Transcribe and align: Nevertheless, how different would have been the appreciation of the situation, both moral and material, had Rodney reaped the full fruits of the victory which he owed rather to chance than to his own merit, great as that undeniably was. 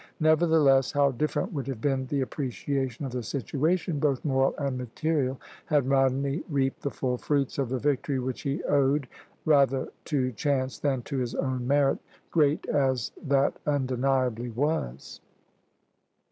Nevertheless, 0.19 0.91
how 0.91 1.11
different 1.11 1.53
would 1.53 1.67
have 1.67 1.79
been 1.79 2.07
the 2.07 2.21
appreciation 2.21 3.05
of 3.05 3.11
the 3.11 3.21
situation, 3.21 3.99
both 3.99 4.25
moral 4.25 4.55
and 4.57 4.75
material, 4.75 5.39
had 5.67 5.87
Rodney 5.87 6.43
reaped 6.49 6.81
the 6.81 6.89
full 6.89 7.19
fruits 7.19 7.59
of 7.59 7.69
the 7.69 7.77
victory 7.77 8.17
which 8.17 8.41
he 8.41 8.63
owed 8.63 9.07
rather 9.45 9.89
to 10.05 10.31
chance 10.31 10.79
than 10.79 11.03
to 11.03 11.19
his 11.19 11.35
own 11.35 11.67
merit, 11.67 11.99
great 12.31 12.65
as 12.65 13.11
that 13.27 13.57
undeniably 13.67 14.49
was. 14.49 15.21